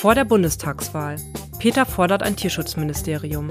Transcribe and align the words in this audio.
Vor 0.00 0.14
der 0.14 0.24
Bundestagswahl. 0.24 1.16
Peter 1.58 1.84
fordert 1.84 2.22
ein 2.22 2.34
Tierschutzministerium. 2.34 3.50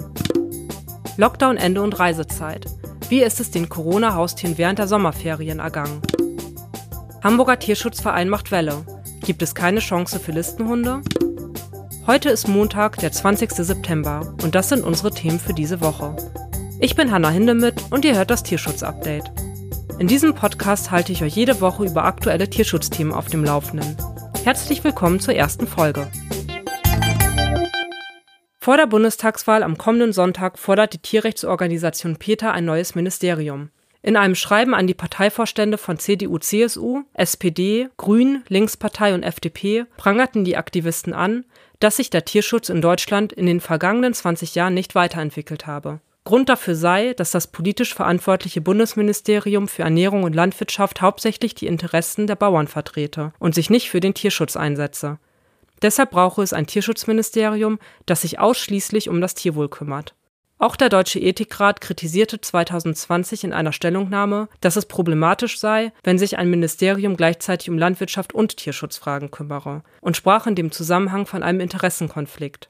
Lockdown-Ende 1.15 1.79
und 1.79 1.99
Reisezeit. 1.99 2.65
Wie 3.07 3.21
ist 3.21 3.39
es 3.39 3.51
den 3.51 3.69
Corona-Haustieren 3.69 4.57
während 4.57 4.79
der 4.79 4.87
Sommerferien 4.87 5.59
ergangen? 5.59 6.01
Hamburger 7.23 7.59
Tierschutzverein 7.59 8.29
macht 8.29 8.49
Welle. 8.49 8.83
Gibt 9.23 9.43
es 9.43 9.53
keine 9.53 9.79
Chance 9.79 10.19
für 10.19 10.31
Listenhunde? 10.31 11.01
Heute 12.07 12.29
ist 12.29 12.47
Montag, 12.47 12.97
der 12.97 13.11
20. 13.11 13.51
September 13.51 14.33
und 14.41 14.55
das 14.55 14.69
sind 14.69 14.83
unsere 14.83 15.11
Themen 15.11 15.39
für 15.39 15.53
diese 15.53 15.81
Woche. 15.81 16.15
Ich 16.79 16.95
bin 16.95 17.11
Hanna 17.11 17.29
Hindemith 17.29 17.75
und 17.91 18.05
ihr 18.05 18.15
hört 18.15 18.31
das 18.31 18.41
Tierschutz-Update. 18.41 19.31
In 19.99 20.07
diesem 20.07 20.33
Podcast 20.33 20.89
halte 20.89 21.11
ich 21.11 21.21
euch 21.21 21.35
jede 21.35 21.61
Woche 21.61 21.85
über 21.85 22.05
aktuelle 22.05 22.49
Tierschutzthemen 22.49 23.13
auf 23.13 23.27
dem 23.27 23.43
Laufenden. 23.43 23.95
Herzlich 24.43 24.83
willkommen 24.83 25.19
zur 25.19 25.35
ersten 25.35 25.67
Folge. 25.67 26.07
Vor 28.69 28.77
der 28.77 28.85
Bundestagswahl 28.85 29.63
am 29.63 29.79
kommenden 29.79 30.13
Sonntag 30.13 30.59
fordert 30.59 30.93
die 30.93 30.99
Tierrechtsorganisation 30.99 32.17
PETA 32.17 32.51
ein 32.51 32.65
neues 32.65 32.93
Ministerium. 32.93 33.71
In 34.03 34.15
einem 34.15 34.35
Schreiben 34.35 34.75
an 34.75 34.85
die 34.85 34.93
Parteivorstände 34.93 35.79
von 35.79 35.97
CDU, 35.97 36.37
CSU, 36.37 37.01
SPD, 37.15 37.89
Grün, 37.97 38.43
Linkspartei 38.47 39.15
und 39.15 39.23
FDP 39.23 39.85
prangerten 39.97 40.43
die 40.43 40.55
Aktivisten 40.55 41.13
an, 41.13 41.45
dass 41.79 41.97
sich 41.97 42.11
der 42.11 42.25
Tierschutz 42.25 42.69
in 42.69 42.79
Deutschland 42.79 43.33
in 43.33 43.47
den 43.47 43.59
vergangenen 43.59 44.13
20 44.13 44.53
Jahren 44.53 44.75
nicht 44.75 44.93
weiterentwickelt 44.93 45.65
habe. 45.65 45.99
Grund 46.23 46.47
dafür 46.47 46.75
sei, 46.75 47.15
dass 47.15 47.31
das 47.31 47.47
politisch 47.47 47.95
verantwortliche 47.95 48.61
Bundesministerium 48.61 49.67
für 49.67 49.81
Ernährung 49.81 50.21
und 50.21 50.35
Landwirtschaft 50.35 51.01
hauptsächlich 51.01 51.55
die 51.55 51.65
Interessen 51.65 52.27
der 52.27 52.35
Bauern 52.35 52.67
vertrete 52.67 53.33
und 53.39 53.55
sich 53.55 53.71
nicht 53.71 53.89
für 53.89 53.99
den 53.99 54.13
Tierschutz 54.13 54.55
einsetze. 54.55 55.17
Deshalb 55.81 56.11
brauche 56.11 56.41
es 56.41 56.53
ein 56.53 56.67
Tierschutzministerium, 56.67 57.79
das 58.05 58.21
sich 58.21 58.39
ausschließlich 58.39 59.09
um 59.09 59.21
das 59.21 59.33
Tierwohl 59.33 59.69
kümmert. 59.69 60.15
Auch 60.61 60.75
der 60.75 60.89
Deutsche 60.89 61.19
Ethikrat 61.19 61.79
kritisierte 61.79 62.41
2020 62.41 63.45
in 63.45 63.53
einer 63.53 63.71
Stellungnahme, 63.71 64.49
dass 64.59 64.75
es 64.75 64.87
problematisch 64.87 65.57
sei, 65.57 65.93
wenn 66.03 66.19
sich 66.19 66.37
ein 66.37 66.49
Ministerium 66.49 67.15
gleichzeitig 67.15 67.69
um 67.69 67.77
Landwirtschaft 67.77 68.33
und 68.33 68.57
Tierschutzfragen 68.57 69.31
kümmere 69.31 69.83
und 70.01 70.17
sprach 70.17 70.47
in 70.47 70.55
dem 70.55 70.71
Zusammenhang 70.71 71.25
von 71.25 71.43
einem 71.43 71.61
Interessenkonflikt. 71.61 72.69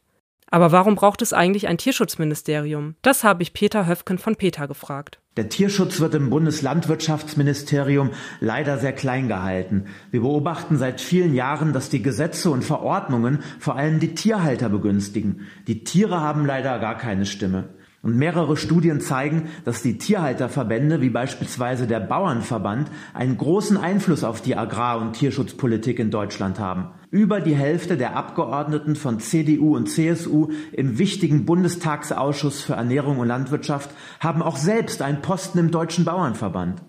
Aber 0.52 0.72
warum 0.72 0.96
braucht 0.96 1.22
es 1.22 1.34
eigentlich 1.34 1.68
ein 1.68 1.78
Tierschutzministerium? 1.78 2.96
Das 3.02 3.24
habe 3.24 3.44
ich 3.44 3.54
Peter 3.54 3.88
Höfken 3.88 4.18
von 4.18 4.36
Peter 4.36 4.68
gefragt. 4.68 5.20
Der 5.38 5.48
Tierschutz 5.48 6.00
wird 6.00 6.16
im 6.16 6.30
Bundeslandwirtschaftsministerium 6.30 8.10
leider 8.42 8.78
sehr 8.78 8.94
klein 8.94 9.28
gehalten. 9.28 9.86
Wir 10.12 10.22
beobachten 10.22 10.78
seit 10.78 11.00
vielen 11.00 11.34
Jahren, 11.34 11.72
dass 11.72 11.90
die 11.90 12.02
Gesetze 12.02 12.50
und 12.50 12.66
Verordnungen 12.66 13.40
vor 13.60 13.76
allem 13.76 14.00
die 14.00 14.16
Tierhalter 14.16 14.70
begünstigen. 14.70 15.48
Die 15.68 15.84
Tiere 15.84 16.20
haben 16.20 16.46
leider 16.46 16.78
gar 16.80 16.98
keine 16.98 17.26
Stimme. 17.26 17.70
Und 18.02 18.16
mehrere 18.16 18.56
Studien 18.56 19.02
zeigen, 19.02 19.50
dass 19.66 19.82
die 19.82 19.98
Tierhalterverbände, 19.98 21.02
wie 21.02 21.10
beispielsweise 21.10 21.86
der 21.86 22.00
Bauernverband, 22.00 22.90
einen 23.14 23.38
großen 23.38 23.76
Einfluss 23.76 24.24
auf 24.24 24.42
die 24.42 24.56
Agrar- 24.56 25.02
und 25.02 25.14
Tierschutzpolitik 25.14 26.00
in 26.00 26.10
Deutschland 26.10 26.60
haben. 26.60 26.92
Über 27.12 27.42
die 27.42 27.56
Hälfte 27.56 27.98
der 27.98 28.16
Abgeordneten 28.16 28.96
von 28.96 29.20
CDU 29.20 29.76
und 29.76 29.90
CSU 29.90 30.50
im 30.72 30.98
wichtigen 30.98 31.46
Bundestagsausschuss 31.46 32.62
für 32.62 32.74
Ernährung 32.74 33.20
und 33.20 33.28
Landwirtschaft 33.28 33.90
haben 34.20 34.42
auch 34.42 34.58
selbst 34.58 35.02
einen 35.02 35.22
Posten 35.22 35.60
im 35.60 35.72
Deutschen 35.72 36.06
Bauernverband. 36.06 36.82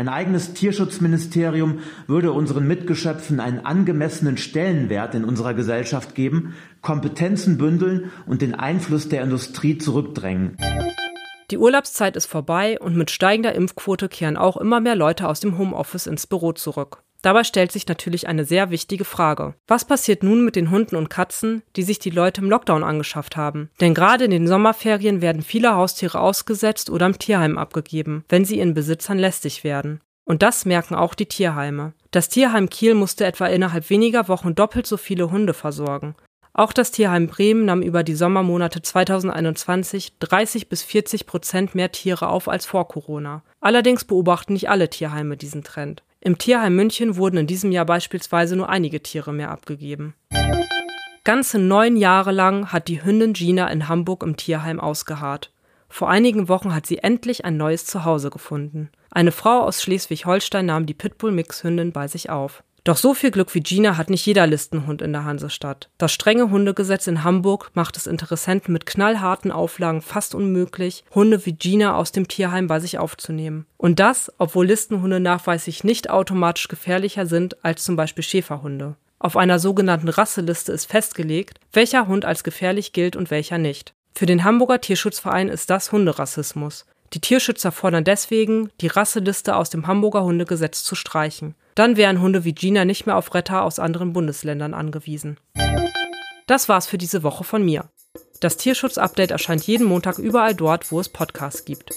Ein 0.00 0.08
eigenes 0.08 0.54
Tierschutzministerium 0.54 1.80
würde 2.06 2.32
unseren 2.32 2.66
Mitgeschöpfen 2.66 3.38
einen 3.38 3.66
angemessenen 3.66 4.38
Stellenwert 4.38 5.14
in 5.14 5.24
unserer 5.24 5.52
Gesellschaft 5.52 6.14
geben, 6.14 6.54
Kompetenzen 6.80 7.58
bündeln 7.58 8.10
und 8.24 8.40
den 8.40 8.54
Einfluss 8.54 9.10
der 9.10 9.20
Industrie 9.20 9.76
zurückdrängen. 9.76 10.56
Die 11.50 11.58
Urlaubszeit 11.58 12.16
ist 12.16 12.24
vorbei 12.24 12.80
und 12.80 12.96
mit 12.96 13.10
steigender 13.10 13.54
Impfquote 13.54 14.08
kehren 14.08 14.38
auch 14.38 14.56
immer 14.56 14.80
mehr 14.80 14.96
Leute 14.96 15.28
aus 15.28 15.40
dem 15.40 15.58
Homeoffice 15.58 16.06
ins 16.06 16.26
Büro 16.26 16.54
zurück. 16.54 17.02
Dabei 17.22 17.44
stellt 17.44 17.70
sich 17.72 17.86
natürlich 17.86 18.28
eine 18.28 18.44
sehr 18.44 18.70
wichtige 18.70 19.04
Frage. 19.04 19.54
Was 19.66 19.84
passiert 19.84 20.22
nun 20.22 20.44
mit 20.44 20.56
den 20.56 20.70
Hunden 20.70 20.96
und 20.96 21.10
Katzen, 21.10 21.62
die 21.76 21.82
sich 21.82 21.98
die 21.98 22.10
Leute 22.10 22.40
im 22.40 22.50
Lockdown 22.50 22.82
angeschafft 22.82 23.36
haben? 23.36 23.70
Denn 23.80 23.94
gerade 23.94 24.24
in 24.24 24.30
den 24.30 24.46
Sommerferien 24.46 25.20
werden 25.20 25.42
viele 25.42 25.74
Haustiere 25.74 26.20
ausgesetzt 26.20 26.88
oder 26.90 27.06
im 27.06 27.18
Tierheim 27.18 27.58
abgegeben, 27.58 28.24
wenn 28.28 28.44
sie 28.44 28.58
ihren 28.58 28.74
Besitzern 28.74 29.18
lästig 29.18 29.64
werden. 29.64 30.00
Und 30.24 30.42
das 30.42 30.64
merken 30.64 30.94
auch 30.94 31.14
die 31.14 31.26
Tierheime. 31.26 31.92
Das 32.10 32.28
Tierheim 32.28 32.70
Kiel 32.70 32.94
musste 32.94 33.24
etwa 33.26 33.46
innerhalb 33.46 33.90
weniger 33.90 34.28
Wochen 34.28 34.54
doppelt 34.54 34.86
so 34.86 34.96
viele 34.96 35.30
Hunde 35.30 35.54
versorgen. 35.54 36.14
Auch 36.52 36.72
das 36.72 36.90
Tierheim 36.90 37.26
Bremen 37.26 37.64
nahm 37.64 37.82
über 37.82 38.02
die 38.02 38.14
Sommermonate 38.14 38.82
2021 38.82 40.18
30 40.18 40.68
bis 40.68 40.82
40 40.82 41.26
Prozent 41.26 41.74
mehr 41.74 41.92
Tiere 41.92 42.28
auf 42.28 42.48
als 42.48 42.66
vor 42.66 42.88
Corona. 42.88 43.42
Allerdings 43.60 44.04
beobachten 44.04 44.54
nicht 44.54 44.68
alle 44.68 44.90
Tierheime 44.90 45.36
diesen 45.36 45.62
Trend. 45.62 46.02
Im 46.22 46.36
Tierheim 46.36 46.76
München 46.76 47.16
wurden 47.16 47.38
in 47.38 47.46
diesem 47.46 47.72
Jahr 47.72 47.86
beispielsweise 47.86 48.54
nur 48.54 48.68
einige 48.68 49.02
Tiere 49.02 49.32
mehr 49.32 49.50
abgegeben. 49.50 50.14
Ganze 51.24 51.58
neun 51.58 51.96
Jahre 51.96 52.30
lang 52.30 52.72
hat 52.72 52.88
die 52.88 53.02
Hündin 53.02 53.32
Gina 53.32 53.68
in 53.68 53.88
Hamburg 53.88 54.22
im 54.22 54.36
Tierheim 54.36 54.80
ausgeharrt. 54.80 55.50
Vor 55.88 56.10
einigen 56.10 56.48
Wochen 56.48 56.74
hat 56.74 56.86
sie 56.86 56.98
endlich 56.98 57.44
ein 57.46 57.56
neues 57.56 57.86
Zuhause 57.86 58.28
gefunden. 58.28 58.90
Eine 59.10 59.32
Frau 59.32 59.60
aus 59.62 59.82
Schleswig-Holstein 59.82 60.66
nahm 60.66 60.84
die 60.84 60.94
Pitbull-Mix-Hündin 60.94 61.92
bei 61.92 62.06
sich 62.06 62.28
auf. 62.28 62.62
Doch 62.84 62.96
so 62.96 63.14
viel 63.14 63.30
Glück 63.30 63.54
wie 63.54 63.60
Gina 63.60 63.96
hat 63.96 64.10
nicht 64.10 64.24
jeder 64.24 64.46
Listenhund 64.46 65.02
in 65.02 65.12
der 65.12 65.24
Hansestadt. 65.24 65.90
Das 65.98 66.12
strenge 66.12 66.50
Hundegesetz 66.50 67.06
in 67.06 67.24
Hamburg 67.24 67.70
macht 67.74 67.96
es 67.96 68.06
Interessenten 68.06 68.72
mit 68.72 68.86
knallharten 68.86 69.52
Auflagen 69.52 70.00
fast 70.00 70.34
unmöglich, 70.34 71.04
Hunde 71.14 71.44
wie 71.44 71.52
Gina 71.52 71.94
aus 71.94 72.12
dem 72.12 72.28
Tierheim 72.28 72.66
bei 72.66 72.80
sich 72.80 72.98
aufzunehmen. 72.98 73.66
Und 73.76 74.00
das, 74.00 74.32
obwohl 74.38 74.66
Listenhunde 74.66 75.20
nachweislich 75.20 75.84
nicht 75.84 76.10
automatisch 76.10 76.68
gefährlicher 76.68 77.26
sind 77.26 77.62
als 77.64 77.84
zum 77.84 77.96
Beispiel 77.96 78.24
Schäferhunde. 78.24 78.96
Auf 79.18 79.36
einer 79.36 79.58
sogenannten 79.58 80.08
Rasseliste 80.08 80.72
ist 80.72 80.86
festgelegt, 80.86 81.60
welcher 81.72 82.06
Hund 82.06 82.24
als 82.24 82.42
gefährlich 82.42 82.94
gilt 82.94 83.16
und 83.16 83.30
welcher 83.30 83.58
nicht. 83.58 83.92
Für 84.14 84.24
den 84.24 84.44
Hamburger 84.44 84.80
Tierschutzverein 84.80 85.48
ist 85.48 85.68
das 85.68 85.92
Hunderassismus. 85.92 86.86
Die 87.12 87.20
Tierschützer 87.20 87.72
fordern 87.72 88.04
deswegen, 88.04 88.70
die 88.80 88.86
Rasseliste 88.86 89.56
aus 89.56 89.68
dem 89.68 89.86
Hamburger 89.86 90.22
Hundegesetz 90.22 90.84
zu 90.84 90.94
streichen. 90.94 91.54
Dann 91.74 91.96
wären 91.96 92.20
Hunde 92.20 92.44
wie 92.44 92.52
Gina 92.52 92.84
nicht 92.84 93.06
mehr 93.06 93.16
auf 93.16 93.34
Retter 93.34 93.64
aus 93.64 93.78
anderen 93.78 94.12
Bundesländern 94.12 94.74
angewiesen. 94.74 95.38
Das 96.46 96.68
war's 96.68 96.86
für 96.86 96.98
diese 96.98 97.22
Woche 97.22 97.44
von 97.44 97.64
mir. 97.64 97.90
Das 98.40 98.56
Tierschutz-Update 98.56 99.30
erscheint 99.30 99.62
jeden 99.64 99.86
Montag 99.86 100.18
überall 100.18 100.54
dort, 100.54 100.90
wo 100.90 100.98
es 100.98 101.10
Podcasts 101.10 101.66
gibt. 101.66 101.90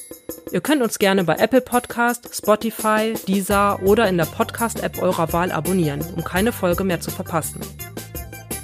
Ihr 0.52 0.60
könnt 0.60 0.82
uns 0.82 1.00
gerne 1.00 1.24
bei 1.24 1.38
Apple 1.38 1.62
Podcast, 1.62 2.30
Spotify, 2.36 3.14
Deezer 3.28 3.82
oder 3.82 4.10
in 4.10 4.18
der 4.18 4.26
Podcast-App 4.26 5.02
eurer 5.02 5.32
Wahl 5.32 5.52
abonnieren, 5.52 6.02
um 6.16 6.24
keine 6.24 6.52
Folge 6.52 6.84
mehr 6.84 7.00
zu 7.00 7.12
verpassen. 7.12 7.62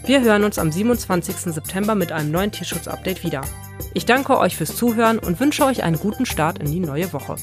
Wir 0.06 0.22
hören 0.22 0.44
uns 0.44 0.60
am 0.60 0.72
27. 0.72 1.54
September 1.54 1.96
mit 1.96 2.12
einem 2.12 2.32
neuen 2.32 2.52
Tierschutz-Update 2.52 3.24
wieder. 3.24 3.42
Ich 3.94 4.06
danke 4.06 4.38
euch 4.38 4.58
fürs 4.58 4.76
Zuhören 4.76 5.18
und 5.18 5.40
wünsche 5.40 5.64
euch 5.66 5.82
einen 5.84 5.98
guten 5.98 6.26
Start 6.26 6.60
in 6.60 6.70
die 6.70 6.80
neue 6.80 7.14
Woche. 7.14 7.38